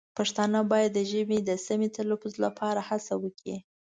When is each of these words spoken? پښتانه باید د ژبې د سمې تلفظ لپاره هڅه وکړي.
پښتانه 0.17 0.59
باید 0.71 0.91
د 0.95 0.99
ژبې 1.11 1.37
د 1.43 1.51
سمې 1.65 1.89
تلفظ 1.97 2.33
لپاره 2.45 2.81
هڅه 2.89 3.13
وکړي. 3.23 3.57